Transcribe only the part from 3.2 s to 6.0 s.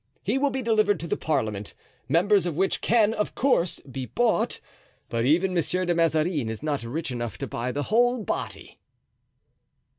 course, be bought, but even Monsieur de